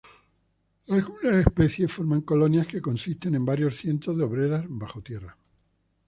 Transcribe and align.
Algunas 0.89 1.35
especies 1.35 1.93
forman 1.93 2.21
colonias 2.31 2.65
que 2.65 2.81
consisten 2.81 3.35
en 3.35 3.45
varios 3.45 3.75
cientos 3.77 4.17
de 4.17 4.23
obreras 4.23 4.65
bajo 4.67 5.03
tierra. 5.03 5.37